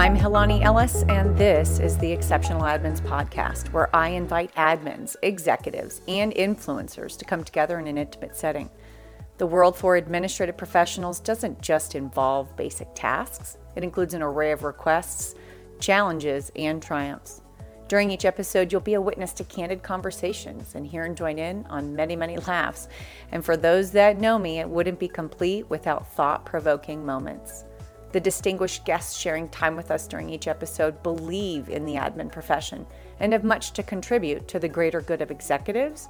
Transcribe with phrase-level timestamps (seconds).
[0.00, 6.00] I'm Helani Ellis, and this is the Exceptional Admins Podcast, where I invite admins, executives,
[6.08, 8.70] and influencers to come together in an intimate setting.
[9.36, 14.62] The world for administrative professionals doesn't just involve basic tasks, it includes an array of
[14.62, 15.34] requests,
[15.80, 17.42] challenges, and triumphs.
[17.86, 21.66] During each episode, you'll be a witness to candid conversations and hear and join in
[21.66, 22.88] on many, many laughs.
[23.32, 27.64] And for those that know me, it wouldn't be complete without thought provoking moments.
[28.12, 32.84] The distinguished guests sharing time with us during each episode believe in the admin profession
[33.20, 36.08] and have much to contribute to the greater good of executives,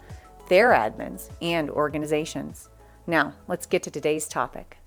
[0.48, 2.70] their admins, and organizations.
[3.06, 4.78] Now, let's get to today's topic.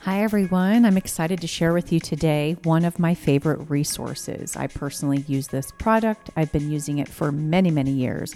[0.00, 0.86] Hi, everyone.
[0.86, 4.56] I'm excited to share with you today one of my favorite resources.
[4.56, 8.34] I personally use this product, I've been using it for many, many years,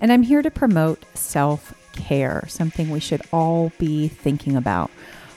[0.00, 4.90] and I'm here to promote self care, something we should all be thinking about.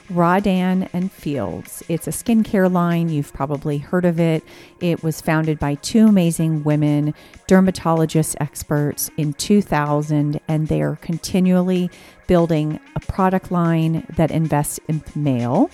[0.10, 1.84] Rodan and Fields.
[1.90, 3.10] It's a skincare line.
[3.10, 4.44] You've probably heard of it.
[4.80, 7.14] It was founded by two amazing women,
[7.48, 11.90] dermatologist experts in 2000, and they are continually
[12.28, 15.70] building a product line that invests in male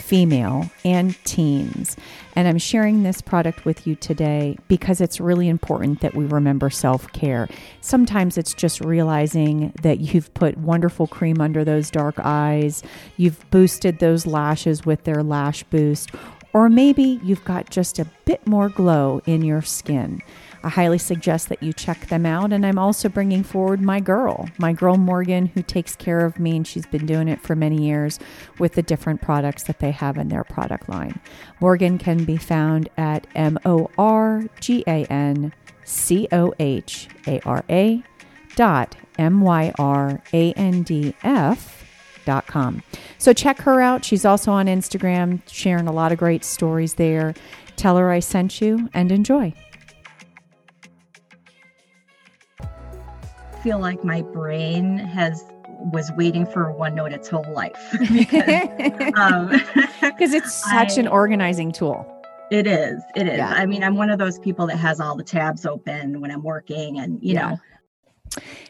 [0.00, 1.96] female, and teens.
[2.34, 6.70] And I'm sharing this product with you today because it's really important that we remember
[6.70, 7.48] self care.
[7.80, 12.82] Sometimes it's just realizing that you've put wonderful cream under those dark eyes,
[13.16, 16.10] you've boosted those lashes with their lash boost,
[16.52, 20.22] or maybe you've got just a bit more glow in your skin.
[20.62, 22.52] I highly suggest that you check them out.
[22.52, 26.56] And I'm also bringing forward my girl, my girl Morgan, who takes care of me,
[26.56, 28.18] and she's been doing it for many years
[28.58, 31.20] with the different products that they have in their product line.
[31.60, 35.52] Morgan can be found at M O R G A N
[35.84, 38.02] C O H A R A
[38.56, 41.76] dot M Y R A N D F.
[42.24, 42.82] Dot com.
[43.16, 44.04] So check her out.
[44.04, 47.32] She's also on Instagram, sharing a lot of great stories there.
[47.76, 49.54] Tell her I sent you and enjoy.
[53.68, 55.44] Feel like my brain has
[55.92, 59.50] was waiting for OneNote its whole life because um,
[60.18, 62.06] it's such I, an organizing tool.
[62.50, 63.02] It is.
[63.14, 63.36] It is.
[63.36, 63.50] Yeah.
[63.50, 66.42] I mean, I'm one of those people that has all the tabs open when I'm
[66.42, 67.50] working, and you yeah.
[67.50, 67.60] know,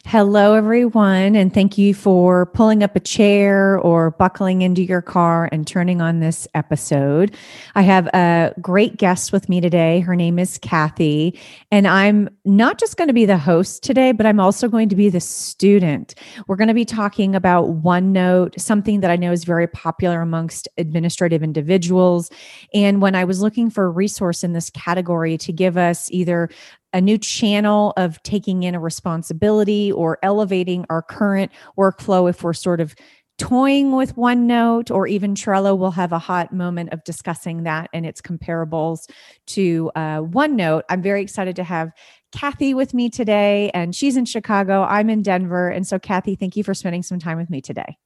[0.06, 5.50] Hello, everyone, and thank you for pulling up a chair or buckling into your car
[5.52, 7.36] and turning on this episode.
[7.74, 10.00] I have a great guest with me today.
[10.00, 11.38] Her name is Kathy,
[11.70, 14.96] and I'm not just going to be the host today, but I'm also going to
[14.96, 16.14] be the student.
[16.46, 20.68] We're going to be talking about OneNote, something that I know is very popular amongst
[20.78, 22.30] administrative individuals.
[22.72, 26.48] And when I was looking for a resource in this category to give us either
[26.92, 32.52] a new channel of taking in a responsibility or elevating our current workflow if we're
[32.52, 32.94] sort of
[33.38, 35.78] toying with OneNote or even Trello.
[35.78, 39.08] We'll have a hot moment of discussing that and its comparables
[39.48, 40.82] to uh, OneNote.
[40.88, 41.92] I'm very excited to have
[42.32, 44.82] Kathy with me today, and she's in Chicago.
[44.82, 45.68] I'm in Denver.
[45.68, 47.96] And so, Kathy, thank you for spending some time with me today.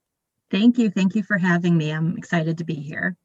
[0.51, 0.91] Thank you.
[0.91, 1.91] Thank you for having me.
[1.91, 3.17] I'm excited to be here.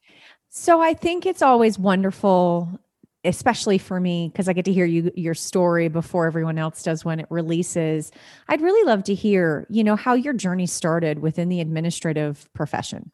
[0.50, 2.80] So I think it's always wonderful
[3.24, 7.04] especially for me because I get to hear you your story before everyone else does
[7.04, 8.12] when it releases.
[8.48, 13.12] I'd really love to hear, you know, how your journey started within the administrative profession.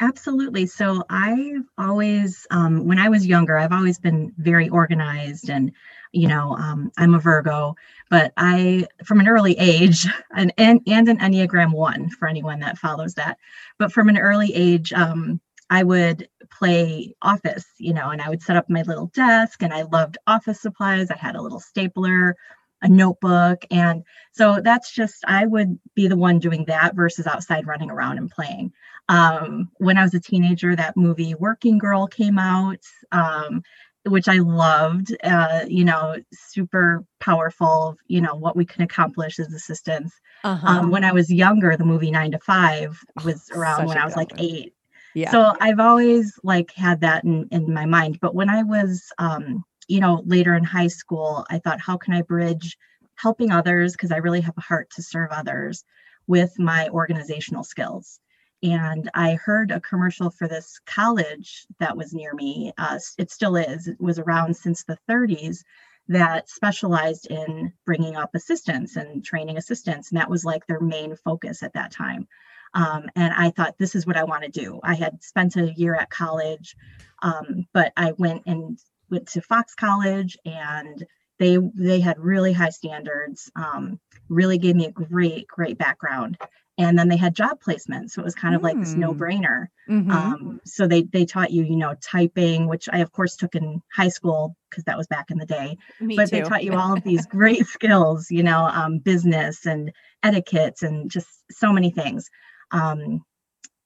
[0.00, 0.66] Absolutely.
[0.66, 5.70] So I've always, um, when I was younger, I've always been very organized and,
[6.12, 7.76] you know, um, I'm a Virgo,
[8.10, 12.78] but I, from an early age, and, and, and an Enneagram one for anyone that
[12.78, 13.38] follows that,
[13.78, 15.40] but from an early age, um,
[15.70, 16.28] I would
[16.58, 20.18] play office, you know, and I would set up my little desk and I loved
[20.26, 21.10] office supplies.
[21.10, 22.36] I had a little stapler,
[22.82, 23.64] a notebook.
[23.70, 28.18] And so that's just, I would be the one doing that versus outside running around
[28.18, 28.72] and playing.
[29.08, 32.80] Um, when I was a teenager, that movie Working Girl came out.
[33.12, 33.62] Um,
[34.06, 39.52] which I loved, uh, you know, super powerful, you know, what we can accomplish as
[39.52, 40.12] assistants.
[40.42, 40.66] Uh-huh.
[40.66, 44.04] Um, when I was younger, the movie Nine to Five was oh, around when I
[44.04, 44.74] was like eight.
[45.14, 45.30] Yeah.
[45.30, 48.18] So I've always like had that in, in my mind.
[48.20, 52.14] But when I was, um, you know, later in high school, I thought, how can
[52.14, 52.76] I bridge
[53.16, 53.92] helping others?
[53.92, 55.84] Because I really have a heart to serve others
[56.26, 58.18] with my organizational skills.
[58.62, 62.72] And I heard a commercial for this college that was near me.
[62.78, 63.88] Uh, it still is.
[63.88, 65.62] It was around since the 30s
[66.08, 70.10] that specialized in bringing up assistants and training assistants.
[70.10, 72.26] And that was like their main focus at that time.
[72.74, 74.80] Um, and I thought, this is what I want to do.
[74.82, 76.76] I had spent a year at college,
[77.22, 78.78] um, but I went and
[79.10, 81.06] went to Fox College and
[81.38, 83.98] they they had really high standards um,
[84.28, 86.38] really gave me a great great background
[86.76, 88.64] and then they had job placement so it was kind of mm.
[88.64, 90.10] like this no brainer mm-hmm.
[90.10, 93.82] um, so they they taught you you know typing which i of course took in
[93.92, 96.36] high school because that was back in the day me but too.
[96.36, 99.92] they taught you all of these great skills you know um, business and
[100.22, 102.30] etiquettes and just so many things
[102.74, 103.24] um,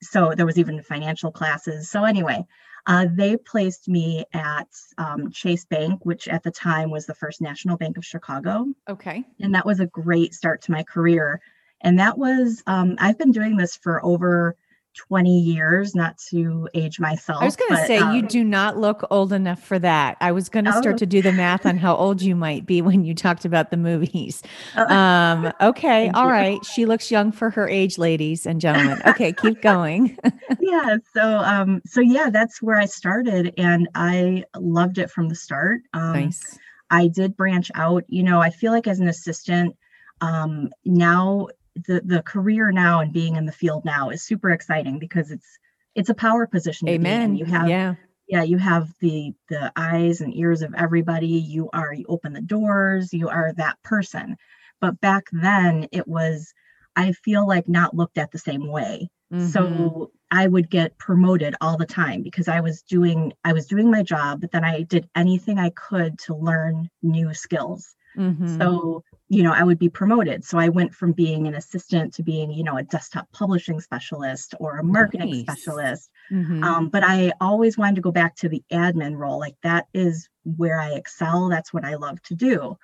[0.02, 2.44] so there was even financial classes so anyway
[2.88, 7.42] uh, they placed me at um, Chase Bank, which at the time was the first
[7.42, 8.64] national bank of Chicago.
[8.88, 9.24] Okay.
[9.40, 11.42] And that was a great start to my career.
[11.82, 14.56] And that was, um, I've been doing this for over
[14.94, 17.40] 20 years, not to age myself.
[17.40, 20.16] I was going to say, um, you do not look old enough for that.
[20.20, 20.80] I was going to oh.
[20.80, 23.70] start to do the math on how old you might be when you talked about
[23.70, 24.42] the movies.
[24.76, 24.86] Oh.
[24.98, 26.10] Um, okay.
[26.10, 26.30] all you.
[26.30, 26.64] right.
[26.64, 29.00] She looks young for her age, ladies and gentlemen.
[29.06, 29.32] Okay.
[29.32, 30.18] keep going.
[30.60, 30.96] yeah.
[31.14, 35.82] So, um, so yeah, that's where I started and I loved it from the start.
[35.92, 36.58] Um, nice.
[36.90, 39.76] I did branch out, you know, I feel like as an assistant,
[40.20, 41.48] um, now
[41.86, 45.58] the the career now and being in the field now is super exciting because it's
[45.94, 46.88] it's a power position.
[46.88, 47.36] Amen.
[47.36, 47.94] You have yeah.
[48.28, 51.26] Yeah, you have the the eyes and ears of everybody.
[51.26, 53.12] You are you open the doors.
[53.12, 54.36] You are that person.
[54.80, 56.52] But back then, it was
[56.94, 59.08] I feel like not looked at the same way.
[59.32, 59.46] Mm-hmm.
[59.46, 63.90] So I would get promoted all the time because I was doing I was doing
[63.90, 67.94] my job, but then I did anything I could to learn new skills.
[68.16, 68.58] Mm-hmm.
[68.58, 70.44] So you know, I would be promoted.
[70.44, 74.54] So I went from being an assistant to being, you know, a desktop publishing specialist
[74.58, 75.40] or a marketing nice.
[75.42, 76.10] specialist.
[76.32, 76.64] Mm-hmm.
[76.64, 79.38] Um, but I always wanted to go back to the admin role.
[79.38, 81.48] Like that is where I excel.
[81.48, 82.78] That's what I love to do.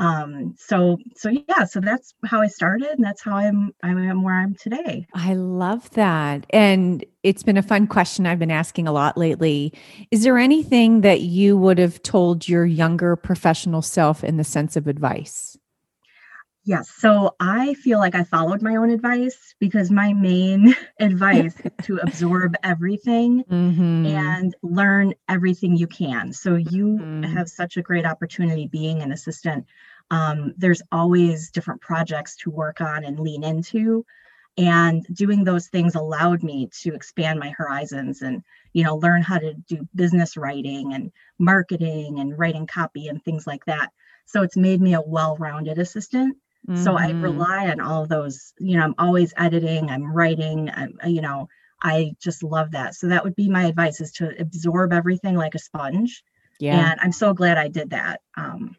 [0.00, 4.22] Um, so so yeah, so that's how I started, and that's how I'm I am
[4.22, 5.08] where I'm today.
[5.12, 9.72] I love that, and it's been a fun question I've been asking a lot lately.
[10.12, 14.76] Is there anything that you would have told your younger professional self in the sense
[14.76, 15.58] of advice?
[16.68, 16.90] Yes.
[16.90, 21.96] So I feel like I followed my own advice because my main advice is to
[21.96, 24.04] absorb everything mm-hmm.
[24.04, 26.30] and learn everything you can.
[26.30, 27.22] So you mm-hmm.
[27.22, 29.64] have such a great opportunity being an assistant.
[30.10, 34.04] Um, there's always different projects to work on and lean into.
[34.58, 38.42] And doing those things allowed me to expand my horizons and,
[38.74, 43.46] you know, learn how to do business writing and marketing and writing copy and things
[43.46, 43.90] like that.
[44.26, 46.36] So it's made me a well-rounded assistant
[46.68, 46.82] Mm-hmm.
[46.84, 47.22] So I mm-hmm.
[47.22, 51.48] rely on all those, you know, I'm always editing, I'm writing, I'm, uh, you know,
[51.82, 52.94] I just love that.
[52.94, 56.22] So that would be my advice is to absorb everything like a sponge.
[56.60, 56.90] Yeah.
[56.90, 58.20] And I'm so glad I did that.
[58.36, 58.76] Um,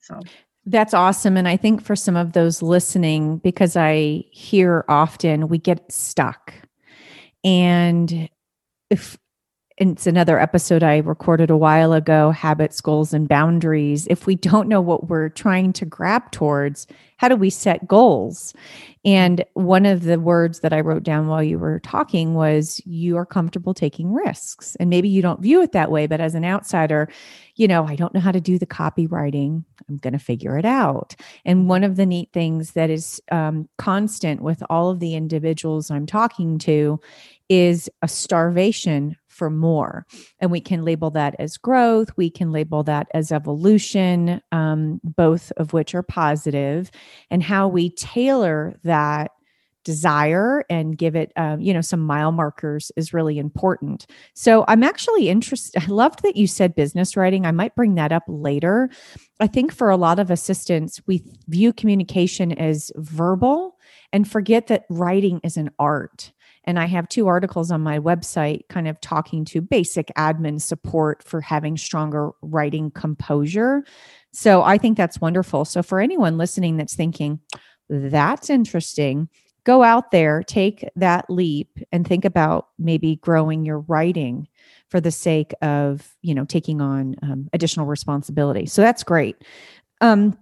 [0.00, 0.20] so
[0.66, 1.36] that's awesome.
[1.36, 6.54] And I think for some of those listening, because I hear often we get stuck.
[7.42, 8.28] And
[8.90, 9.18] if
[9.78, 14.06] it's another episode I recorded a while ago habits, goals, and boundaries.
[14.08, 16.86] If we don't know what we're trying to grab towards,
[17.16, 18.52] how do we set goals?
[19.04, 23.16] And one of the words that I wrote down while you were talking was you
[23.16, 24.76] are comfortable taking risks.
[24.76, 27.08] And maybe you don't view it that way, but as an outsider,
[27.56, 29.64] you know, I don't know how to do the copywriting.
[29.88, 31.14] I'm going to figure it out.
[31.44, 35.90] And one of the neat things that is um, constant with all of the individuals
[35.90, 37.00] I'm talking to
[37.48, 40.06] is a starvation for more.
[40.38, 45.50] And we can label that as growth, we can label that as evolution, um, both
[45.56, 46.92] of which are positive,
[47.28, 49.32] and how we tailor that
[49.82, 54.06] desire and give it um, you know some mile markers is really important.
[54.34, 57.44] So i'm actually interested i loved that you said business writing.
[57.44, 58.90] I might bring that up later.
[59.40, 63.76] I think for a lot of assistants we view communication as verbal
[64.12, 66.30] and forget that writing is an art
[66.64, 71.22] and I have two articles on my website kind of talking to basic admin support
[71.22, 73.84] for having stronger writing composure.
[74.32, 75.64] So I think that's wonderful.
[75.64, 77.40] So for anyone listening that's thinking,
[77.88, 79.28] that's interesting,
[79.64, 84.48] go out there, take that leap and think about maybe growing your writing
[84.88, 88.66] for the sake of, you know, taking on um, additional responsibility.
[88.66, 89.36] So that's great.
[90.00, 90.36] Um,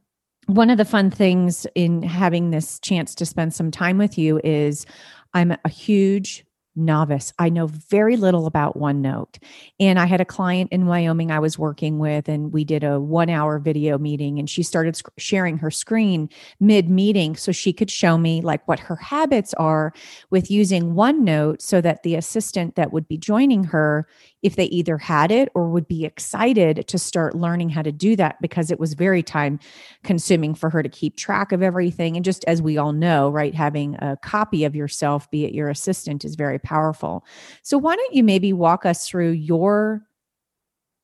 [0.47, 4.41] one of the fun things in having this chance to spend some time with you
[4.43, 4.85] is
[5.33, 6.45] I'm a huge
[6.77, 7.33] novice.
[7.39, 9.39] I know very little about OneNote.
[9.79, 13.01] And I had a client in Wyoming I was working with, and we did a
[13.01, 14.39] one hour video meeting.
[14.39, 16.29] And she started sc- sharing her screen
[16.61, 19.93] mid meeting so she could show me like what her habits are
[20.31, 24.07] with using OneNote so that the assistant that would be joining her
[24.43, 28.17] if they either had it or would be excited to start learning how to do
[28.17, 29.59] that because it was very time
[30.03, 32.17] consuming for her to keep track of everything.
[32.17, 35.69] And just as we all know, right, having a copy of yourself, be it your
[35.69, 37.25] assistant, is very powerful.
[37.63, 40.03] So, why don't you maybe walk us through your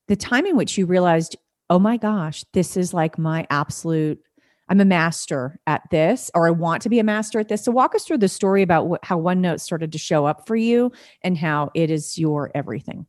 [0.08, 1.36] the time in which you realized
[1.68, 4.20] oh my gosh, this is like my absolute
[4.68, 7.64] I'm a master at this, or I want to be a master at this.
[7.64, 10.56] So, walk us through the story about wh- how OneNote started to show up for
[10.56, 10.90] you
[11.22, 13.06] and how it is your everything.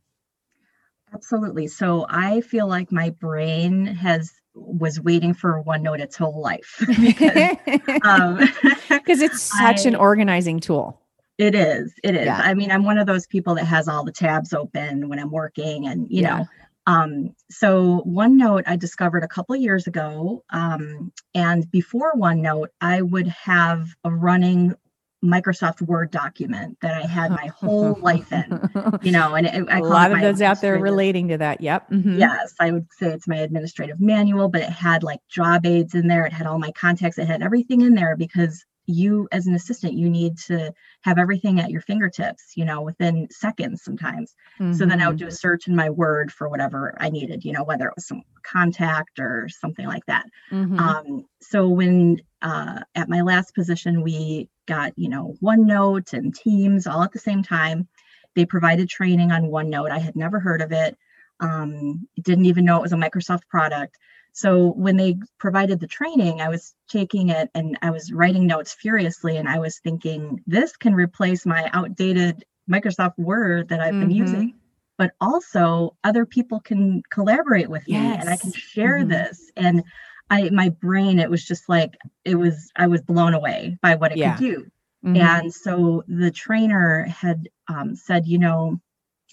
[1.12, 1.66] Absolutely.
[1.66, 7.56] So, I feel like my brain has was waiting for OneNote its whole life because
[8.04, 8.38] um,
[9.06, 11.00] it's such I, an organizing tool.
[11.38, 11.94] It is.
[12.02, 12.26] It is.
[12.26, 12.40] Yeah.
[12.42, 15.30] I mean, I'm one of those people that has all the tabs open when I'm
[15.30, 16.38] working, and you yeah.
[16.38, 16.46] know,
[16.88, 23.28] um, so OneNote I discovered a couple years ago, um, and before OneNote, I would
[23.28, 24.74] have a running
[25.22, 28.70] Microsoft Word document that I had my whole life in,
[29.02, 31.60] you know, and it, I a lot of those out there relating to that.
[31.60, 31.90] Yep.
[31.90, 32.18] Mm-hmm.
[32.18, 36.08] Yes, I would say it's my administrative manual, but it had like job aids in
[36.08, 36.24] there.
[36.24, 37.18] It had all my contacts.
[37.18, 41.60] It had everything in there because you as an assistant you need to have everything
[41.60, 44.72] at your fingertips you know within seconds sometimes mm-hmm.
[44.72, 45.34] so then i would do a mm-hmm.
[45.34, 49.18] search in my word for whatever i needed you know whether it was some contact
[49.18, 50.78] or something like that mm-hmm.
[50.78, 56.86] um, so when uh, at my last position we got you know onenote and teams
[56.86, 57.86] all at the same time
[58.34, 60.96] they provided training on onenote i had never heard of it
[61.40, 63.96] um, didn't even know it was a microsoft product
[64.38, 68.72] so when they provided the training, I was taking it and I was writing notes
[68.72, 69.36] furiously.
[69.36, 74.00] And I was thinking, this can replace my outdated Microsoft Word that I've mm-hmm.
[74.00, 74.54] been using.
[74.96, 78.00] But also, other people can collaborate with yes.
[78.00, 79.08] me and I can share mm-hmm.
[79.08, 79.50] this.
[79.56, 79.82] And
[80.30, 84.12] I, my brain, it was just like, it was, I was blown away by what
[84.12, 84.36] it yeah.
[84.36, 84.66] could do.
[85.04, 85.16] Mm-hmm.
[85.16, 88.80] And so the trainer had um, said, you know,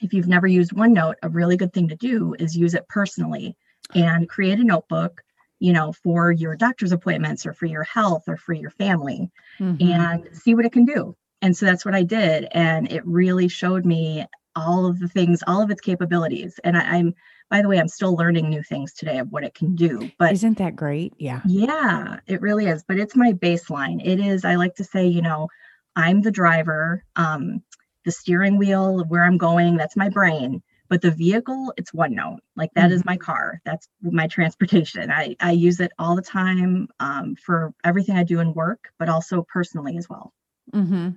[0.02, 3.56] if you've never used OneNote, a really good thing to do is use it personally
[3.94, 5.22] and create a notebook
[5.60, 9.92] you know for your doctor's appointments or for your health or for your family mm-hmm.
[9.92, 11.16] and see what it can do.
[11.42, 14.26] And so that's what i did and it really showed me
[14.56, 16.60] all of the things all of its capabilities.
[16.64, 17.14] And I, am
[17.50, 20.34] by the way i'm still learning new things today of what it can do but
[20.34, 21.14] isn't that great?
[21.18, 21.42] Yeah.
[21.46, 24.02] Yeah it really is but it's my baseline.
[24.04, 25.48] It is i like to say you know
[25.96, 27.62] i'm the driver um
[28.04, 32.74] the steering wheel where i'm going that's my brain but the vehicle it's OneNote like
[32.76, 32.94] that mm-hmm.
[32.94, 37.74] is my car that's my transportation i i use it all the time um, for
[37.84, 40.34] everything i do in work but also personally as well
[40.74, 41.10] mm-hmm.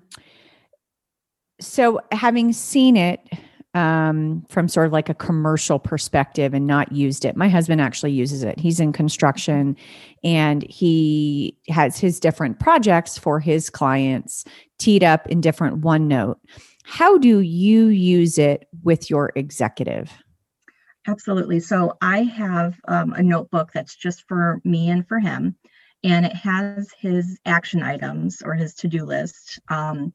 [1.60, 3.20] so having seen it
[3.74, 7.36] um, from sort of like a commercial perspective and not used it.
[7.36, 8.58] My husband actually uses it.
[8.58, 9.76] He's in construction
[10.24, 14.44] and he has his different projects for his clients
[14.78, 16.36] teed up in different OneNote.
[16.90, 20.10] How do you use it with your executive?
[21.06, 21.60] Absolutely.
[21.60, 25.54] So I have um, a notebook that's just for me and for him,
[26.02, 30.14] and it has his action items or his to do list, um,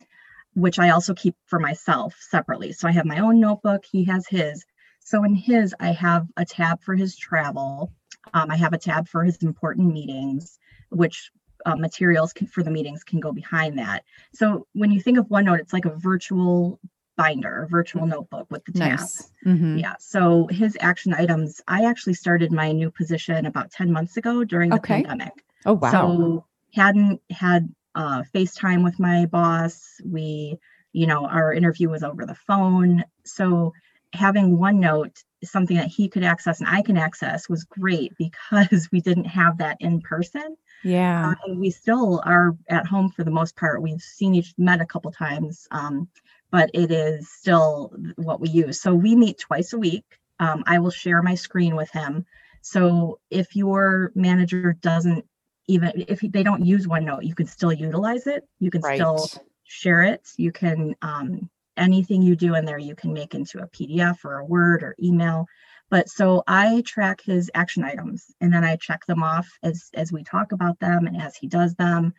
[0.56, 2.74] which I also keep for myself separately.
[2.74, 4.66] So I have my own notebook, he has his.
[5.00, 7.94] So in his, I have a tab for his travel,
[8.34, 10.58] um, I have a tab for his important meetings,
[10.90, 11.30] which
[11.66, 14.04] uh, materials can, for the meetings can go behind that.
[14.34, 16.80] So when you think of OneNote, it's like a virtual
[17.16, 19.30] binder, a virtual notebook with the tabs.
[19.46, 19.56] Nice.
[19.56, 19.78] Mm-hmm.
[19.78, 19.96] Yeah.
[20.00, 24.70] So his action items, I actually started my new position about 10 months ago during
[24.70, 25.04] the okay.
[25.04, 25.44] pandemic.
[25.66, 25.92] Oh, wow.
[25.92, 30.02] So hadn't had uh, FaceTime with my boss.
[30.04, 30.58] We,
[30.92, 33.04] you know, our interview was over the phone.
[33.26, 33.74] So
[34.14, 39.02] having OneNote something that he could access and I can access was great because we
[39.02, 40.56] didn't have that in person.
[40.84, 41.30] Yeah.
[41.30, 43.82] Uh, and we still are at home for the most part.
[43.82, 46.10] We've seen each met a couple times, um,
[46.52, 48.82] but it is still what we use.
[48.82, 50.06] So we meet twice a week.
[50.40, 52.26] Um, I will share my screen with him.
[52.62, 55.26] So if your manager doesn't
[55.68, 58.44] even if they don't use OneNote, you can still utilize it.
[58.60, 58.98] You can right.
[58.98, 59.30] still
[59.64, 60.30] share it.
[60.38, 64.40] You can um, anything you do in there, you can make into a PDF or
[64.40, 65.48] a Word or email.
[65.90, 70.12] But so I track his action items and then I check them off as, as
[70.12, 72.14] we talk about them and as he does them.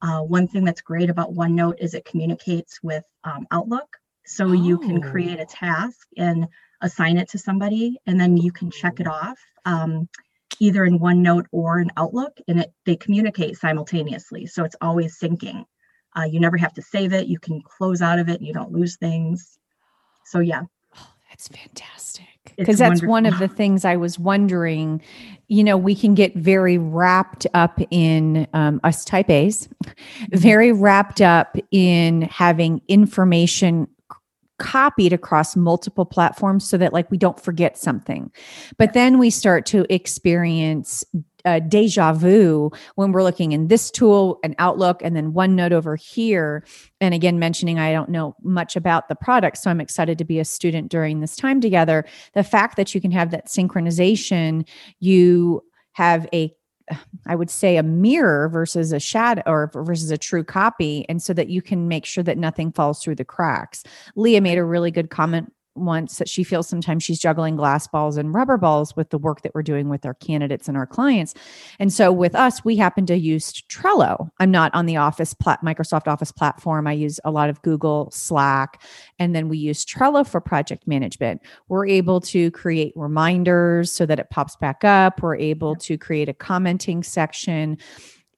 [0.00, 3.96] Uh, one thing that's great about OneNote is it communicates with um, Outlook.
[4.24, 4.52] So oh.
[4.52, 5.10] you can oh.
[5.10, 6.46] create a task and
[6.80, 10.08] assign it to somebody, and then you can check it off um,
[10.60, 14.46] either in OneNote or in Outlook, and it they communicate simultaneously.
[14.46, 15.64] So it's always syncing.
[16.16, 17.26] Uh, you never have to save it.
[17.26, 18.40] You can close out of it.
[18.40, 19.58] You don't lose things.
[20.24, 20.62] So yeah.
[20.96, 23.08] Oh, that's fantastic because that's wonderful.
[23.08, 25.00] one of the things I was wondering.
[25.48, 30.36] You know, we can get very wrapped up in um, us type A's, mm-hmm.
[30.36, 33.88] very wrapped up in having information
[34.58, 38.28] copied across multiple platforms so that like we don't forget something
[38.76, 41.04] but then we start to experience
[41.48, 45.96] uh, deja vu when we're looking in this tool and Outlook and then OneNote over
[45.96, 46.64] here.
[47.00, 49.58] And again, mentioning I don't know much about the product.
[49.58, 52.04] So I'm excited to be a student during this time together.
[52.34, 54.68] The fact that you can have that synchronization,
[55.00, 55.62] you
[55.92, 56.54] have a
[57.26, 61.04] I would say a mirror versus a shadow or versus a true copy.
[61.06, 63.84] And so that you can make sure that nothing falls through the cracks.
[64.16, 68.16] Leah made a really good comment once that she feels sometimes she's juggling glass balls
[68.16, 71.34] and rubber balls with the work that we're doing with our candidates and our clients.
[71.78, 74.30] And so with us, we happen to use Trello.
[74.38, 76.86] I'm not on the Office plat- Microsoft Office platform.
[76.86, 78.82] I use a lot of Google Slack,
[79.18, 81.40] and then we use Trello for project management.
[81.68, 85.22] We're able to create reminders so that it pops back up.
[85.22, 87.78] We're able to create a commenting section.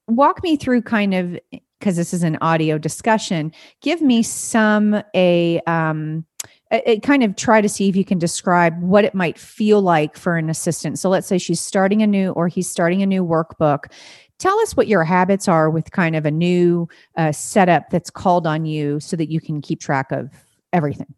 [0.07, 1.39] Walk me through kind of
[1.81, 3.53] because this is an audio discussion.
[3.81, 6.27] Give me some a um,
[6.71, 10.17] it kind of try to see if you can describe what it might feel like
[10.17, 10.99] for an assistant.
[10.99, 13.91] So let's say she's starting a new or he's starting a new workbook.
[14.39, 18.47] Tell us what your habits are with kind of a new uh, setup that's called
[18.47, 20.31] on you so that you can keep track of
[20.73, 21.13] everything.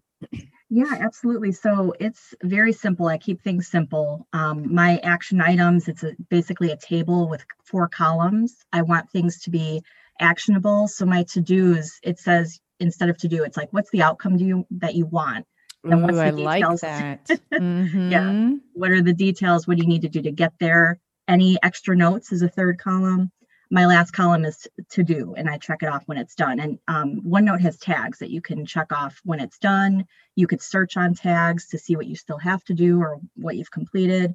[0.75, 1.53] Yeah, absolutely.
[1.53, 3.07] So it's very simple.
[3.07, 4.27] I keep things simple.
[4.33, 8.65] Um, my action items, it's a, basically a table with four columns.
[8.73, 9.83] I want things to be
[10.19, 10.89] actionable.
[10.89, 14.37] So my to dos, it says instead of to do it's like what's the outcome
[14.37, 15.47] do you that you want?
[15.85, 18.11] And what's Ooh, the details like mm-hmm.
[18.11, 18.53] yeah.
[18.75, 19.67] What are the details?
[19.67, 21.01] What do you need to do to get there?
[21.27, 23.31] Any extra notes is a third column.
[23.71, 26.61] My last column is to do and i check it off when it's done.
[26.61, 30.05] And um, onenote has tags that you can check off when it's done.
[30.37, 33.57] You could search on tags to see what you still have to do or what
[33.57, 34.35] you've completed.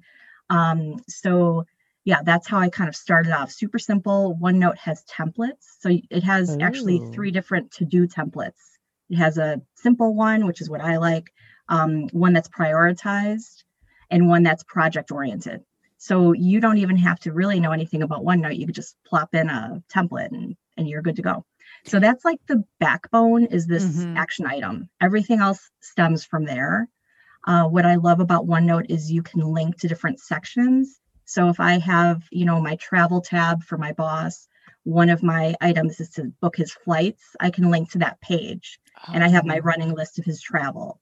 [0.49, 1.65] Um, so
[2.07, 3.51] yeah, that's how I kind of started off.
[3.51, 4.39] Super simple.
[4.41, 5.65] OneNote has templates.
[5.81, 6.61] So it has Ooh.
[6.61, 8.77] actually three different to do templates.
[9.09, 11.33] It has a simple one, which is what I like,
[11.67, 13.65] um, one that's prioritized,
[14.09, 15.65] and one that's project oriented.
[15.97, 18.57] So you don't even have to really know anything about OneNote.
[18.57, 21.43] You could just plop in a template and, and you're good to go.
[21.83, 24.15] So that's like the backbone is this mm-hmm.
[24.15, 24.87] action item.
[25.01, 26.87] Everything else stems from there.
[27.45, 31.59] Uh, what I love about OneNote is you can link to different sections so if
[31.59, 34.47] I have, you know, my travel tab for my boss,
[34.83, 38.79] one of my items is to book his flights, I can link to that page.
[39.05, 39.11] Oh.
[39.13, 39.61] And I have my oh.
[39.61, 41.01] running list of his travel.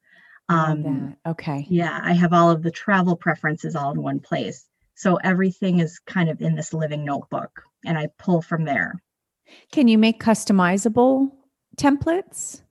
[0.49, 1.67] Um, okay.
[1.69, 4.65] Yeah, I have all of the travel preferences all in one place.
[4.95, 8.95] So everything is kind of in this living notebook and I pull from there.
[9.71, 11.29] Can you make customizable
[11.77, 12.63] templates?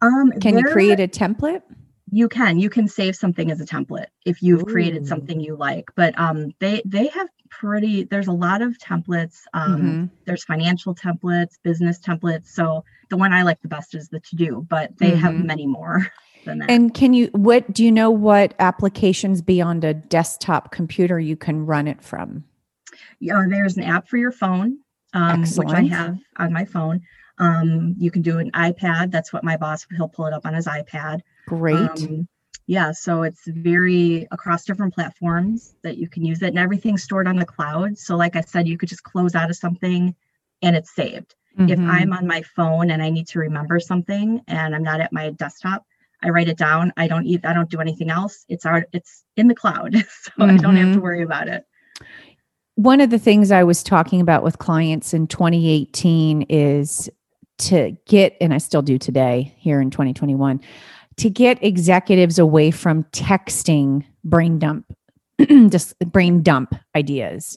[0.00, 1.62] Um, can you create a template?
[2.12, 4.66] You can you can save something as a template if you've Ooh.
[4.66, 9.40] created something you like but um they they have pretty there's a lot of templates
[9.54, 10.04] um mm-hmm.
[10.26, 14.36] there's financial templates business templates so the one i like the best is the to
[14.36, 15.20] do but they mm-hmm.
[15.20, 16.06] have many more
[16.44, 21.18] than that and can you what do you know what applications beyond a desktop computer
[21.18, 22.44] you can run it from
[23.20, 24.78] yeah there's an app for your phone
[25.14, 27.00] um, which i have on my phone
[27.38, 30.54] um, you can do an ipad that's what my boss he'll pull it up on
[30.54, 31.76] his ipad Great.
[31.76, 32.28] Um,
[32.66, 37.26] yeah, so it's very across different platforms that you can use it, and everything's stored
[37.26, 37.98] on the cloud.
[37.98, 40.14] So, like I said, you could just close out of something
[40.62, 41.34] and it's saved.
[41.58, 41.68] Mm-hmm.
[41.70, 45.12] If I'm on my phone and I need to remember something and I'm not at
[45.12, 45.84] my desktop,
[46.22, 46.92] I write it down.
[46.96, 47.44] I don't eat.
[47.44, 48.44] I don't do anything else.
[48.48, 48.86] It's our.
[48.92, 50.42] It's in the cloud, so mm-hmm.
[50.42, 51.00] I don't have to mm-hmm.
[51.00, 51.66] worry about it.
[52.76, 57.10] One of the things I was talking about with clients in 2018 is
[57.58, 60.60] to get, and I still do today here in 2021
[61.16, 64.92] to get executives away from texting brain dump
[65.68, 67.56] just brain dump ideas.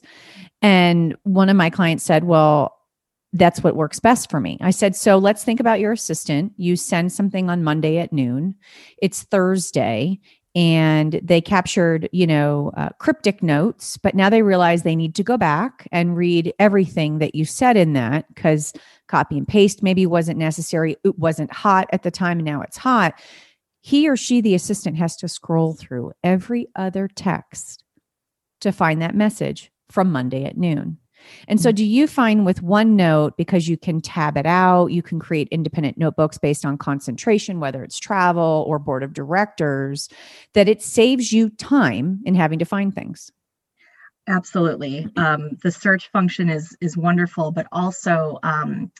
[0.62, 2.72] And one of my clients said well
[3.32, 4.56] that's what works best for me.
[4.62, 6.52] I said so let's think about your assistant.
[6.56, 8.54] You send something on monday at noon.
[8.98, 10.20] It's thursday
[10.56, 15.22] and they captured you know uh, cryptic notes but now they realize they need to
[15.22, 18.72] go back and read everything that you said in that because
[19.06, 22.76] copy and paste maybe wasn't necessary it wasn't hot at the time and now it's
[22.76, 23.14] hot
[23.86, 27.84] he or she, the assistant, has to scroll through every other text
[28.60, 30.98] to find that message from Monday at noon.
[31.48, 35.18] And so, do you find with OneNote, because you can tab it out, you can
[35.18, 40.08] create independent notebooks based on concentration, whether it's travel or board of directors,
[40.54, 43.30] that it saves you time in having to find things?
[44.28, 45.08] Absolutely.
[45.16, 48.90] Um, the search function is is wonderful, but also um,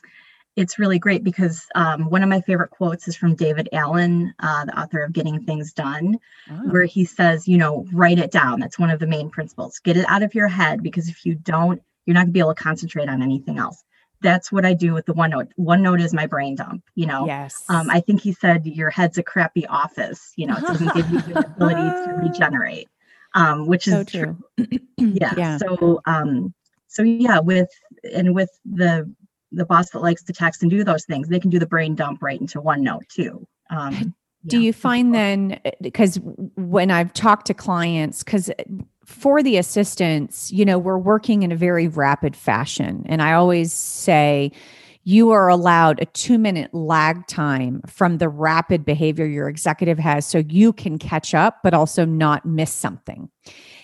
[0.57, 4.65] it's really great because um, one of my favorite quotes is from David Allen, uh,
[4.65, 6.17] the author of Getting Things Done,
[6.49, 6.53] oh.
[6.71, 8.59] where he says, you know, write it down.
[8.59, 9.79] That's one of the main principles.
[9.79, 12.55] Get it out of your head because if you don't, you're not to be able
[12.55, 13.83] to concentrate on anything else.
[14.21, 15.49] That's what I do with the OneNote.
[15.59, 16.83] OneNote is my brain dump.
[16.95, 17.63] You know, yes.
[17.69, 20.33] Um, I think he said your head's a crappy office.
[20.37, 22.89] You know, it doesn't give you the ability to regenerate.
[23.35, 24.37] um, which is so true.
[24.97, 25.33] yeah.
[25.37, 25.57] yeah.
[25.57, 26.53] So, um,
[26.87, 27.69] so yeah, with
[28.15, 29.13] and with the
[29.51, 31.93] the boss that likes to text and do those things, they can do the brain
[31.93, 33.45] dump right into OneNote too.
[33.69, 34.15] Um,
[34.45, 36.19] do you find then because
[36.55, 38.49] when I've talked to clients, because
[39.07, 43.71] for the assistants, you know, we're working in a very rapid fashion, and I always
[43.71, 44.51] say
[45.07, 50.25] you are allowed a two minute lag time from the rapid behavior your executive has
[50.25, 53.29] so you can catch up, but also not miss something.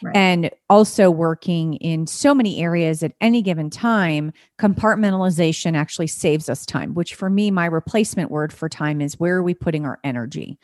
[0.02, 0.14] Right.
[0.14, 6.66] And also working in so many areas at any given time, compartmentalization actually saves us
[6.66, 10.00] time, which for me, my replacement word for time is where are we putting our
[10.04, 10.60] energy?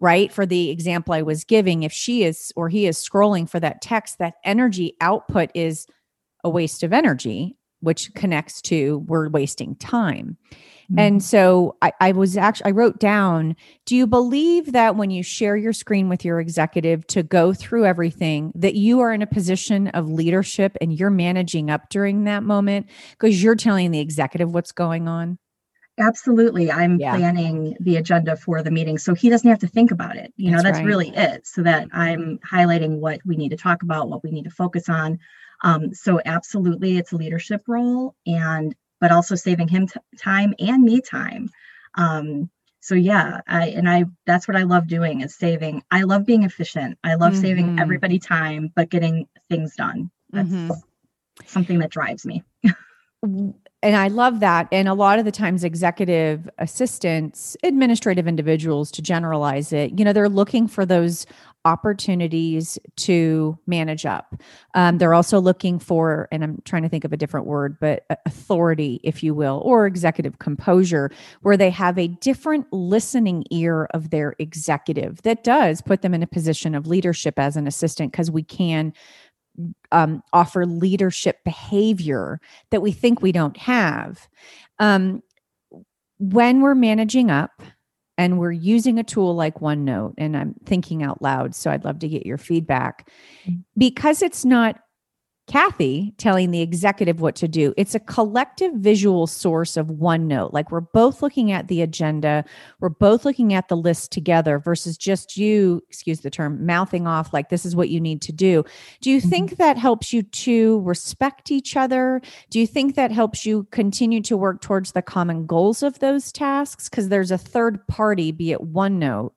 [0.00, 0.32] Right.
[0.32, 3.82] For the example I was giving, if she is or he is scrolling for that
[3.82, 5.86] text, that energy output is
[6.42, 10.36] a waste of energy which connects to we're wasting time.
[10.84, 10.98] Mm-hmm.
[10.98, 15.22] And so I, I, was actually, I wrote down, do you believe that when you
[15.22, 19.26] share your screen with your executive to go through everything, that you are in a
[19.26, 24.52] position of leadership and you're managing up during that moment because you're telling the executive
[24.52, 25.38] what's going on?
[26.00, 26.72] Absolutely.
[26.72, 27.16] I'm yeah.
[27.16, 30.32] planning the agenda for the meeting so he doesn't have to think about it.
[30.36, 30.86] You that's know, that's right.
[30.86, 31.46] really it.
[31.46, 34.88] So that I'm highlighting what we need to talk about, what we need to focus
[34.88, 35.18] on.
[35.62, 40.82] Um, so absolutely, it's a leadership role, and but also saving him t- time and
[40.82, 41.50] me time.
[41.96, 45.82] Um, so yeah, I and I that's what I love doing is saving.
[45.90, 46.98] I love being efficient.
[47.04, 47.42] I love mm-hmm.
[47.42, 50.10] saving everybody time, but getting things done.
[50.30, 50.72] That's mm-hmm.
[51.46, 52.42] something that drives me.
[53.82, 54.68] And I love that.
[54.72, 60.12] And a lot of the times, executive assistants, administrative individuals, to generalize it, you know,
[60.12, 61.26] they're looking for those
[61.64, 64.34] opportunities to manage up.
[64.74, 68.06] Um, they're also looking for, and I'm trying to think of a different word, but
[68.24, 71.10] authority, if you will, or executive composure,
[71.42, 76.22] where they have a different listening ear of their executive that does put them in
[76.22, 78.92] a position of leadership as an assistant because we can
[79.92, 84.28] um, offer leadership behavior that we think we don't have.
[84.78, 85.22] Um,
[86.18, 87.62] when we're managing up,
[88.20, 92.00] and we're using a tool like OneNote, and I'm thinking out loud, so I'd love
[92.00, 93.10] to get your feedback.
[93.48, 93.64] Mm.
[93.78, 94.78] Because it's not
[95.50, 97.74] Kathy telling the executive what to do.
[97.76, 100.52] It's a collective visual source of OneNote.
[100.52, 102.44] Like we're both looking at the agenda,
[102.78, 107.32] we're both looking at the list together versus just you, excuse the term, mouthing off
[107.32, 108.64] like this is what you need to do.
[109.00, 109.28] Do you mm-hmm.
[109.28, 112.22] think that helps you to respect each other?
[112.50, 116.30] Do you think that helps you continue to work towards the common goals of those
[116.30, 116.88] tasks?
[116.88, 119.32] Because there's a third party, be it OneNote,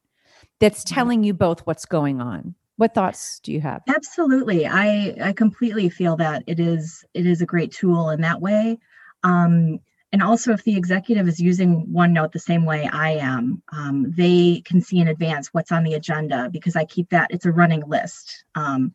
[0.59, 2.53] that's telling you both what's going on.
[2.77, 3.81] What thoughts do you have?
[3.87, 4.65] Absolutely.
[4.65, 8.79] I I completely feel that it is it is a great tool in that way.
[9.23, 9.79] Um,
[10.11, 14.61] and also if the executive is using OneNote the same way I am, um, they
[14.63, 17.81] can see in advance what's on the agenda because I keep that it's a running
[17.87, 18.43] list.
[18.55, 18.93] Um,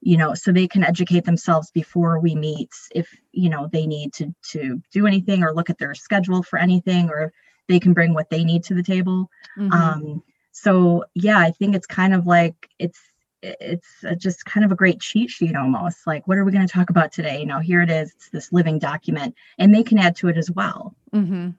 [0.00, 4.12] you know, so they can educate themselves before we meet if you know they need
[4.14, 7.32] to to do anything or look at their schedule for anything or
[7.68, 9.30] they can bring what they need to the table.
[9.58, 9.72] Mm-hmm.
[9.72, 13.00] Um, so yeah, I think it's kind of like it's
[13.42, 16.72] it's just kind of a great cheat sheet almost like what are we going to
[16.72, 19.98] talk about today you know here it is it's this living document and they can
[19.98, 21.50] add to it as well mm-hmm.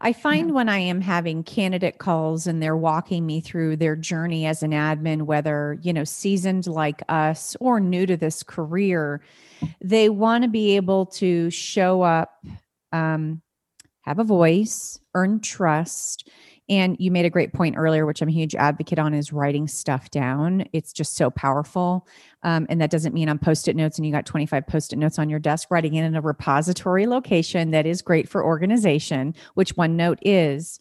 [0.00, 0.54] i find yeah.
[0.54, 4.72] when i am having candidate calls and they're walking me through their journey as an
[4.72, 9.20] admin whether you know seasoned like us or new to this career
[9.80, 12.44] they want to be able to show up
[12.92, 13.42] um,
[14.02, 16.28] have a voice earn trust
[16.68, 19.66] and you made a great point earlier, which I'm a huge advocate on, is writing
[19.66, 20.64] stuff down.
[20.72, 22.06] It's just so powerful.
[22.42, 24.96] Um, and that doesn't mean on post it notes and you got 25 post it
[24.96, 29.34] notes on your desk, writing it in a repository location that is great for organization,
[29.54, 30.78] which OneNote is.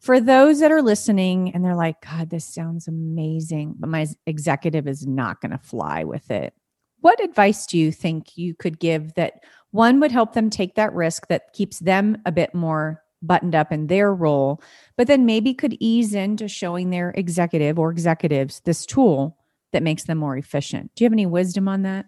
[0.00, 4.86] For those that are listening and they're like, God, this sounds amazing, but my executive
[4.86, 6.54] is not going to fly with it.
[7.00, 10.92] What advice do you think you could give that one would help them take that
[10.94, 14.62] risk that keeps them a bit more buttoned up in their role,
[14.96, 19.36] but then maybe could ease into showing their executive or executives this tool
[19.72, 20.90] that makes them more efficient.
[20.94, 22.06] Do you have any wisdom on that?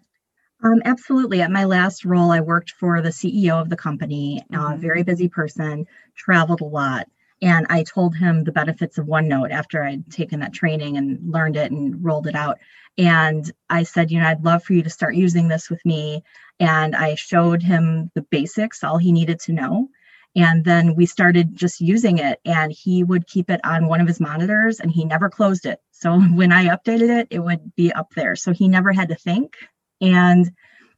[0.62, 1.40] Um, absolutely.
[1.40, 4.72] At my last role, I worked for the CEO of the company, uh, mm-hmm.
[4.74, 7.08] a very busy person, traveled a lot.
[7.42, 11.56] And I told him the benefits of OneNote after I'd taken that training and learned
[11.56, 12.58] it and rolled it out.
[12.98, 16.22] And I said, you know, I'd love for you to start using this with me.
[16.58, 19.88] And I showed him the basics, all he needed to know.
[20.36, 24.06] And then we started just using it, and he would keep it on one of
[24.06, 25.80] his monitors and he never closed it.
[25.90, 28.36] So when I updated it, it would be up there.
[28.36, 29.56] So he never had to think.
[30.00, 30.50] And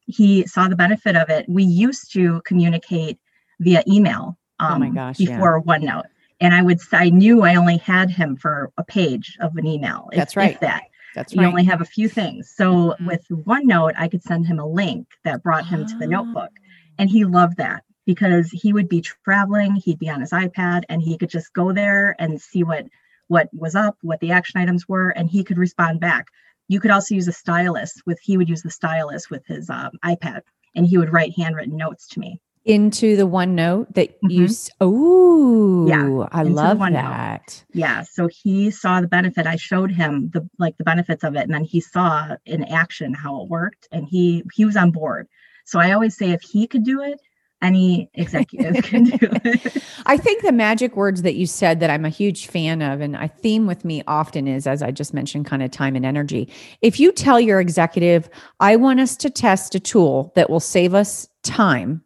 [0.07, 1.47] he saw the benefit of it.
[1.49, 3.19] We used to communicate
[3.61, 5.73] via email um, oh my um, gosh, before yeah.
[5.73, 6.05] OneNote.
[6.41, 10.09] And I would I knew I only had him for a page of an email.
[10.13, 10.61] That's right.
[10.61, 10.83] that.
[11.15, 12.53] That's You only have a few things.
[12.57, 13.07] So Mhm.
[13.07, 16.23] with OneNote, I could send him a link that brought him to the Ah.
[16.23, 16.51] notebook.
[16.99, 21.03] And he loved that because he would be traveling, he'd be on his iPad and
[21.03, 22.87] he could just go there and see what
[23.29, 26.27] what was up, what the action items were, and he could respond back.
[26.69, 29.91] You could also use a stylus with he would use the stylus with his um,
[30.05, 30.43] iPad
[30.75, 32.41] and he would write handwritten notes to me.
[32.65, 34.43] into the OneNote that you.
[34.43, 34.49] Mhm.
[34.49, 37.65] s- Oh, Yeah, I love that.
[37.75, 39.47] Yeah, so he saw the benefit.
[39.49, 43.15] I showed him the like the benefits of it, and then he saw in action
[43.15, 45.27] how it worked, and he he was on board.
[45.65, 47.19] So I always say if he could do it,
[47.63, 49.83] any executive can do it.
[50.07, 53.17] I think the magic words that you said that I'm a huge fan of, and
[53.17, 56.53] a theme with me often is, as I just mentioned, kind of time and energy.
[56.83, 58.29] If you tell your executive,
[58.61, 62.03] I want us to test a tool that will save us time,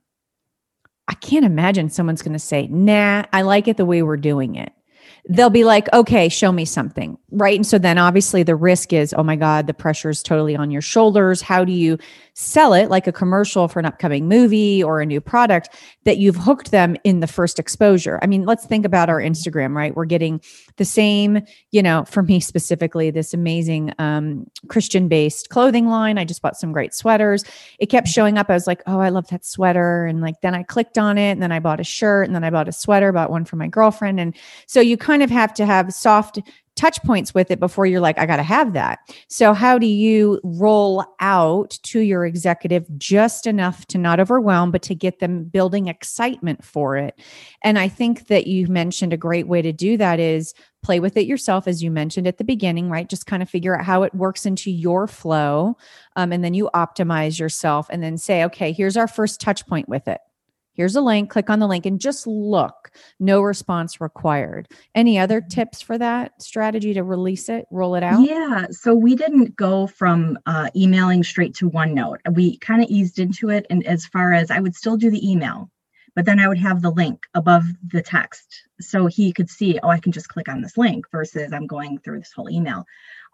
[1.08, 4.56] I can't imagine someone's going to say, nah, I like it the way we're doing
[4.56, 4.72] it.
[5.28, 7.18] They'll be like, okay, show me something.
[7.32, 7.56] Right.
[7.56, 10.70] And so then obviously the risk is, oh my God, the pressure is totally on
[10.70, 11.42] your shoulders.
[11.42, 11.98] How do you
[12.34, 15.70] sell it like a commercial for an upcoming movie or a new product
[16.04, 18.20] that you've hooked them in the first exposure?
[18.22, 19.96] I mean, let's think about our Instagram, right?
[19.96, 20.40] We're getting
[20.76, 21.40] the same,
[21.72, 26.18] you know, for me specifically, this amazing um, Christian based clothing line.
[26.18, 27.44] I just bought some great sweaters.
[27.80, 28.50] It kept showing up.
[28.50, 30.06] I was like, oh, I love that sweater.
[30.06, 32.44] And like, then I clicked on it and then I bought a shirt and then
[32.44, 34.20] I bought a sweater, bought one for my girlfriend.
[34.20, 34.36] And
[34.66, 36.38] so you kind of have to have soft
[36.76, 39.00] touch points with it before you're like, I got to have that.
[39.28, 44.82] So, how do you roll out to your executive just enough to not overwhelm, but
[44.82, 47.18] to get them building excitement for it?
[47.62, 51.16] And I think that you mentioned a great way to do that is play with
[51.16, 53.08] it yourself, as you mentioned at the beginning, right?
[53.08, 55.76] Just kind of figure out how it works into your flow.
[56.14, 59.88] Um, and then you optimize yourself and then say, okay, here's our first touch point
[59.88, 60.20] with it.
[60.76, 62.90] Here's a link, click on the link and just look.
[63.18, 64.68] No response required.
[64.94, 68.28] Any other tips for that strategy to release it, roll it out?
[68.28, 72.18] Yeah, so we didn't go from uh, emailing straight to OneNote.
[72.32, 75.30] We kind of eased into it, and as far as I would still do the
[75.30, 75.70] email,
[76.14, 79.88] but then I would have the link above the text, so he could see, oh,
[79.88, 82.84] I can just click on this link versus I'm going through this whole email.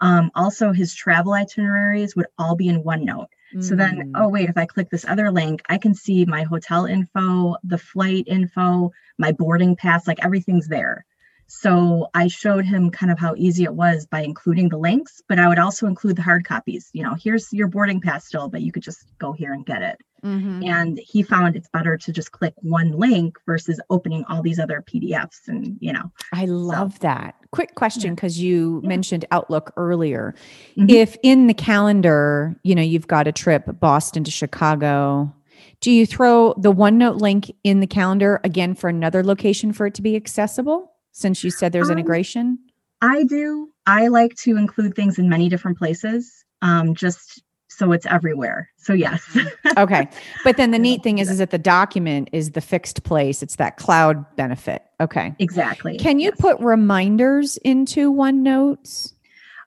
[0.01, 3.29] Um, also, his travel itineraries would all be in OneNote.
[3.61, 4.13] So then, Mm.
[4.15, 7.79] oh, wait, if I click this other link, I can see my hotel info, the
[7.79, 11.05] flight info, my boarding pass, like everything's there.
[11.47, 15.39] So I showed him kind of how easy it was by including the links, but
[15.39, 16.89] I would also include the hard copies.
[16.95, 19.83] You know, here's your boarding pass still, but you could just go here and get
[19.83, 20.01] it.
[20.25, 20.65] Mhm.
[20.65, 24.83] And he found it's better to just click one link versus opening all these other
[24.83, 26.11] PDFs and, you know.
[26.33, 27.35] I love that.
[27.51, 28.89] Quick question because you Yeah.
[28.89, 30.35] mentioned Outlook earlier.
[30.77, 30.91] Mhm.
[30.91, 35.33] If in the calendar, you know, you've got a trip Boston to Chicago,
[35.81, 39.95] do you throw the OneNote link in the calendar again for another location for it
[39.95, 40.93] to be accessible?
[41.11, 42.59] Since you said there's Um, integration?
[43.03, 43.69] I do.
[43.87, 47.43] I like to include things in many different places, um, just
[47.77, 48.69] so it's everywhere.
[48.77, 49.23] So yes.
[49.79, 50.07] Okay.
[50.45, 53.43] But then the neat thing is, is that the document is the fixed place.
[53.43, 54.83] It's that cloud benefit.
[55.01, 55.35] Okay.
[55.39, 55.97] exactly.
[55.97, 56.41] Can you Yes.
[56.41, 59.13] put reminders into OneNote?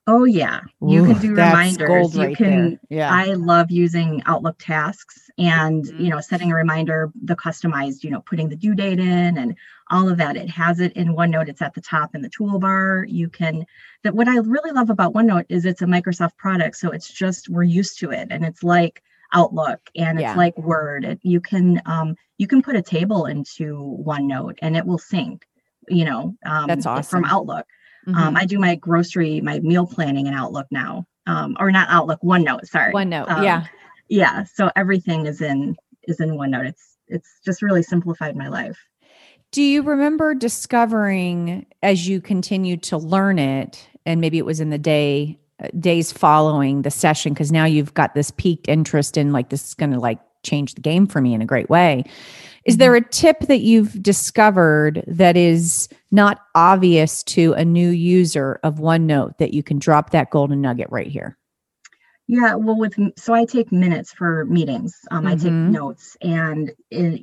[0.08, 1.88] Oh yeah, you Ooh, can do reminders.
[1.88, 2.70] gold you can.
[2.72, 2.80] there.
[3.00, 3.12] Yeah.
[3.12, 6.00] I love using Outlook tasks and Mhm.
[6.00, 9.56] you know setting a reminder, the customized, you know, putting the due date in and
[9.90, 10.36] all of that.
[10.38, 11.50] It has it in OneNote.
[11.50, 13.06] It's at the top in the toolbar.
[13.10, 13.66] You can.
[14.04, 17.50] That what I really love about OneNote is it's a Microsoft product, so it's just
[17.50, 19.02] we're used to it, and it's like
[19.34, 20.36] Outlook and it's Yeah.
[20.36, 21.04] like Word.
[21.04, 25.48] It, you can um, you can put a table into OneNote and it will sync.
[25.90, 27.24] You know, um, That's awesome.
[27.24, 27.66] from Outlook.
[28.08, 28.16] Mhm.
[28.16, 32.22] Um, I do my grocery, my meal planning in Outlook now, um, or not Outlook,
[32.22, 32.66] OneNote.
[32.66, 32.94] Sorry.
[32.94, 33.30] OneNote.
[33.30, 33.66] Um, yeah.
[34.10, 34.44] Yeah.
[34.44, 35.76] So everything is in
[36.08, 36.68] is in OneNote.
[36.68, 38.78] It's it's just really simplified my life.
[39.52, 44.70] Do you remember discovering as you continued to learn it, and maybe it was in
[44.70, 49.32] the day uh, days following the session, because now you've got this piqued interest in
[49.32, 52.04] like this is going to like change the game for me in a great way.
[52.66, 58.60] Is there a tip that you've discovered that is not obvious to a new user
[58.64, 61.38] of OneNote that you can drop that golden nugget right here?
[62.28, 62.56] Yeah.
[62.56, 65.00] Well, with so I take minutes for meetings.
[65.12, 65.70] Um, I take Mhm.
[65.70, 67.22] notes, and it,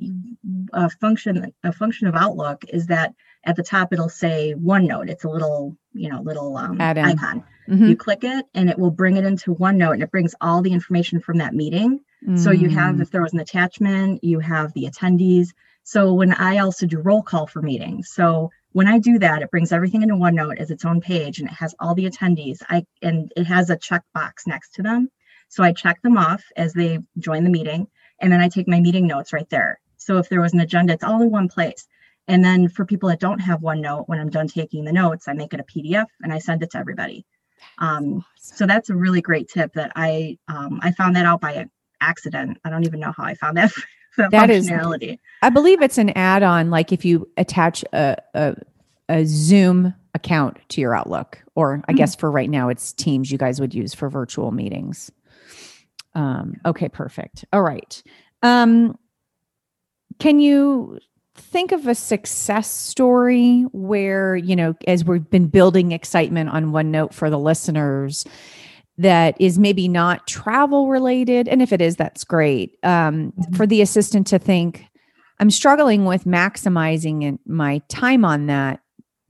[0.71, 5.09] a function a function of Outlook is that at the top it'll say OneNote.
[5.09, 7.43] It's a little you know little um, icon.
[7.67, 7.89] Mhm.
[7.89, 10.71] You click it, and it will bring it into OneNote, and it brings all the
[10.71, 11.99] information from that meeting.
[12.35, 13.01] So you have, Mm.
[13.01, 15.49] if there was an attachment, you have the attendees.
[15.83, 19.51] So when I also do roll call for meetings, so when I do that, it
[19.51, 22.59] brings everything into OneNote as its own page, and it has all the attendees.
[22.69, 25.09] I and it has a checkbox next to them,
[25.49, 27.87] so I check them off as they join the meeting,
[28.19, 29.79] and then I take my meeting notes right there.
[29.97, 31.87] So if there was an agenda, it's all in one place.
[32.27, 35.33] And then for people that don't have OneNote, when I'm done taking the notes, I
[35.33, 37.25] make it a PDF and I send it to everybody.
[37.79, 41.65] Um, so that's a really great tip that I um, I found that out by
[42.03, 42.59] accident.
[42.63, 43.71] I don't even know how I found that.
[44.17, 45.13] that, that functionality.
[45.13, 46.69] Is, I believe it's an add-on.
[46.69, 48.55] Like if you attach a, a,
[49.09, 51.97] a Zoom account to your Outlook, or I mm-hmm.
[51.97, 55.11] guess for right now it's Teams you guys would use for virtual meetings.
[56.15, 57.45] Um, okay, perfect.
[57.51, 58.03] All right.
[58.43, 58.97] Um,
[60.19, 60.99] can you
[61.35, 67.13] think of a success story where, you know, as we've been building excitement on OneNote
[67.13, 68.25] for the listeners,
[68.97, 71.47] that is maybe not travel related?
[71.47, 72.77] And if it is, that's great.
[72.83, 73.55] Um, mm-hmm.
[73.55, 74.85] For the assistant to think,
[75.39, 78.81] I'm struggling with maximizing my time on that.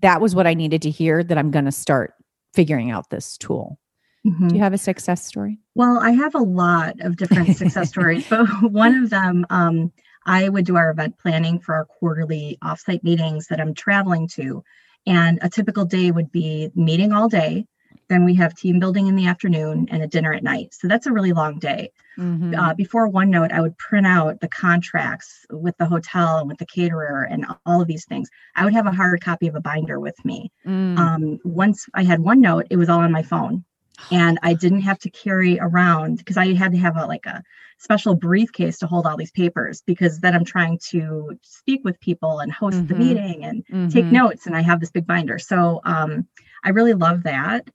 [0.01, 2.13] That was what I needed to hear that I'm going to start
[2.53, 3.79] figuring out this tool.
[4.25, 4.49] Mm-hmm.
[4.49, 5.59] Do you have a success story?
[5.75, 9.91] Well, I have a lot of different success stories, but one of them, um,
[10.25, 14.63] I would do our event planning for our quarterly offsite meetings that I'm traveling to.
[15.05, 17.65] And a typical day would be meeting all day.
[18.13, 20.75] Then we have team building in the afternoon and a dinner at night.
[20.75, 21.91] So that's a really long day.
[22.19, 22.53] Mm-hmm.
[22.53, 26.67] Uh, before OneNote, I would print out the contracts with the hotel and with the
[26.67, 28.29] caterer and all of these things.
[28.55, 30.51] I would have a hard copy of a binder with me.
[30.63, 30.95] Mm.
[30.99, 33.65] Um, once I had OneNote, it was all on my phone
[34.11, 37.43] and I didn't have to carry around because I had to have a like a
[37.79, 42.41] special briefcase to hold all these papers because then I'm trying to speak with people
[42.41, 42.87] and host mm-hmm.
[42.87, 43.87] the meeting and mm-hmm.
[43.87, 45.39] take notes and I have this big binder.
[45.39, 46.27] So um,
[46.63, 47.67] I really love that.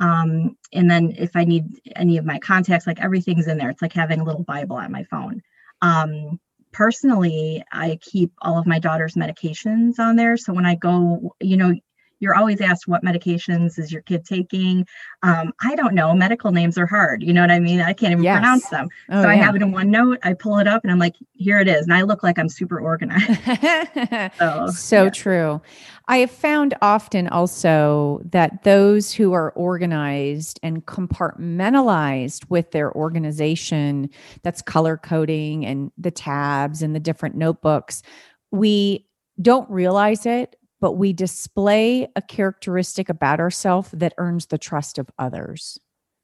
[0.00, 3.70] Um, and then if I need any of my contacts, like everything's in there.
[3.70, 5.42] It's like having a little Bible on my phone.
[5.82, 6.40] Um,
[6.72, 10.36] personally, I keep all of my daughter's medications on there.
[10.36, 11.74] So when I go, you know,
[12.20, 14.86] you're always asked what medications is your kid taking
[15.22, 18.12] um, i don't know medical names are hard you know what i mean i can't
[18.12, 18.38] even yes.
[18.38, 19.34] pronounce them oh, so yeah.
[19.34, 21.82] i have it in OneNote i pull it up and i'm like here it is
[21.82, 23.40] and i look like i'm super organized
[24.38, 25.10] so, so yeah.
[25.10, 25.60] true
[26.08, 34.08] i have found often also that those who are organized and compartmentalized with their organization
[34.42, 38.02] that's color coding and the tabs and the different notebooks
[38.50, 39.06] we
[39.40, 45.08] don't realize it but we display a characteristic about ourselves that earns the trust of
[45.18, 45.78] others.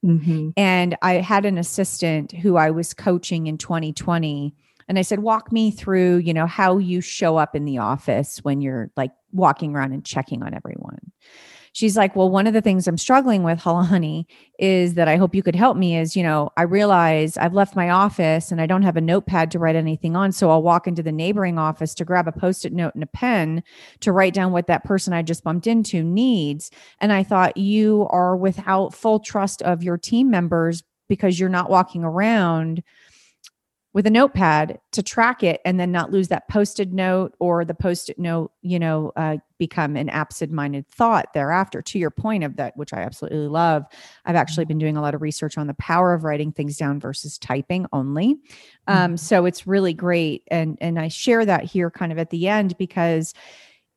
[0.04, 0.50] Mm-hmm.
[0.54, 4.54] And I had an assistant who I was coaching in 2020
[4.86, 8.40] and I said, walk me through, you know, how you show up in the office
[8.42, 11.12] when you're like walking around and checking on everyone
[11.72, 14.26] she's like, Well, one of the things I'm struggling with, honey,
[14.58, 17.76] is that I hope you could help me is, you know, I realize I've left
[17.76, 20.32] my office and I don't have a notepad to write anything on.
[20.32, 23.08] So I'll walk into the neighboring office to grab a post it note and a
[23.08, 23.62] pen
[24.00, 26.70] to write down what that person I just bumped into needs.
[27.00, 31.70] And I thought, You are without full trust of your team members because you're not
[31.70, 32.82] walking around
[33.92, 37.74] with a notepad to track it and then not lose that posted note or the
[37.74, 41.82] post-it note you know uh, become an absent-minded thought thereafter.
[41.82, 43.84] To your point of that which i absolutely love
[44.24, 47.00] i've actually been doing a lot of research on the power of writing things down
[47.00, 48.36] versus typing only.
[48.86, 49.16] Um, mm-hmm.
[49.16, 50.44] so it's really great.
[50.50, 53.34] And and i share that here kind of at the end because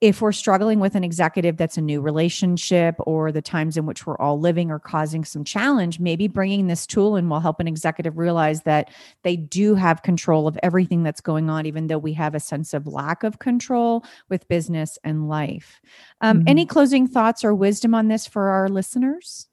[0.04, 4.06] if we're struggling with an executive that's a new relationship or the times in which
[4.06, 7.70] we're all living are causing some challenge, maybe bringing this tool in will help an
[7.70, 12.12] executive realize that they do have control of everything that's going on, even though we
[12.12, 15.80] have a sense of lack of control with business and life.
[16.20, 16.50] Um, mm-hmm.
[16.50, 19.48] Any closing thoughts or wisdom on this for our listeners?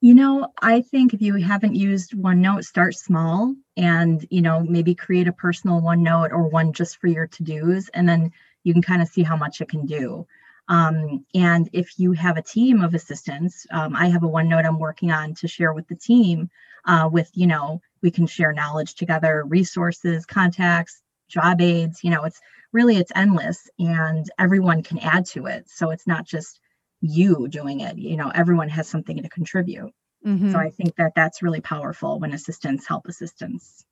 [0.00, 4.94] You know, I think if you haven't used OneNote, start small and, you know, maybe
[4.94, 8.32] create a personal OneNote or one just for your to dos and then
[8.64, 10.26] you can kind of see how much it can do.
[10.68, 14.78] Um, and if you have a team of assistants, um, I have a OneNote I'm
[14.78, 16.48] working on to share with the team.
[16.84, 22.04] Uh, with you know, we can share knowledge together, resources, contacts, job aids.
[22.04, 22.40] You know, it's
[22.72, 25.68] really it's endless, and everyone can add to it.
[25.68, 26.60] So it's not just
[27.00, 27.98] you doing it.
[27.98, 29.92] You know, everyone has something to contribute.
[30.24, 30.52] Mm-hmm.
[30.52, 33.84] So I think that that's really powerful when assistants help assistants.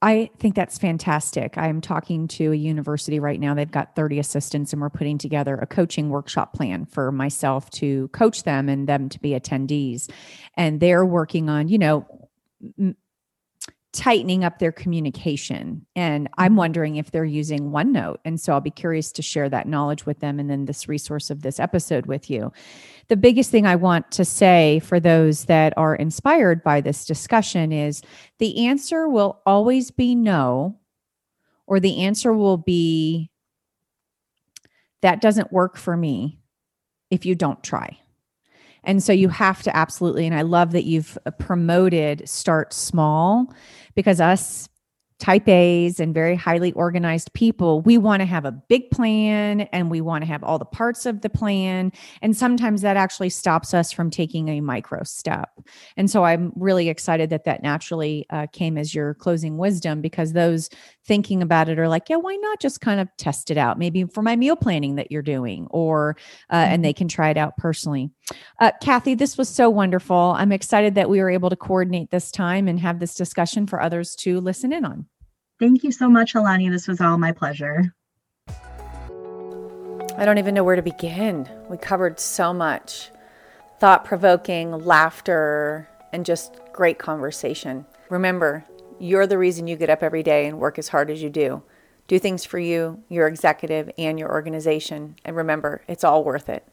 [0.00, 1.58] I think that's fantastic.
[1.58, 3.54] I'm talking to a university right now.
[3.54, 8.06] They've got 30 assistants, and we're putting together a coaching workshop plan for myself to
[8.08, 10.08] coach them and them to be attendees.
[10.54, 12.28] And they're working on, you know,
[13.92, 15.86] tightening up their communication.
[15.96, 16.58] And I'm mm-hmm.
[16.58, 18.18] wondering if they're using OneNote.
[18.24, 21.30] And so I'll be curious to share that knowledge with them and then this resource
[21.30, 22.52] of this episode with you.
[23.08, 27.72] The biggest thing I want to say for those that are inspired by this discussion
[27.72, 28.02] is
[28.38, 30.78] the answer will always be no,
[31.66, 33.30] or the answer will be
[35.00, 36.38] that doesn't work for me
[37.10, 37.98] if you don't try.
[38.84, 43.52] And so you have to absolutely, and I love that you've promoted start small
[43.94, 44.68] because us
[45.18, 49.90] type A's and very highly organized people, we want to have a big plan and
[49.90, 51.90] we want to have all the parts of the plan.
[52.22, 55.50] And sometimes that actually stops us from taking a micro step.
[55.96, 60.32] And so I'm really excited that that naturally uh, came as your closing wisdom because
[60.32, 60.70] those
[61.04, 63.78] thinking about it are like, yeah, why not just kind of test it out?
[63.78, 66.16] Maybe for my meal planning that you're doing, or,
[66.50, 66.82] uh, and mm-hmm.
[66.82, 68.10] they can try it out personally.
[68.58, 70.34] Uh, Kathy, this was so wonderful.
[70.36, 73.80] I'm excited that we were able to coordinate this time and have this discussion for
[73.80, 75.06] others to listen in on.
[75.58, 76.68] Thank you so much, Alani.
[76.68, 77.94] This was all my pleasure.
[80.16, 81.48] I don't even know where to begin.
[81.68, 83.10] We covered so much
[83.78, 87.86] thought provoking, laughter, and just great conversation.
[88.10, 88.64] Remember,
[88.98, 91.62] you're the reason you get up every day and work as hard as you do.
[92.08, 95.16] Do things for you, your executive, and your organization.
[95.24, 96.66] And remember, it's all worth it.